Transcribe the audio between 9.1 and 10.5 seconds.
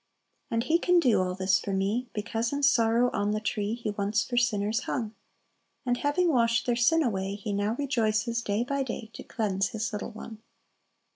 To cleanse His little one."